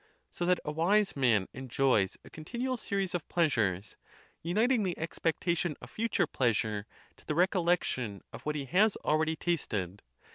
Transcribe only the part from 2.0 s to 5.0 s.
4 continual series of pleasures, uniting the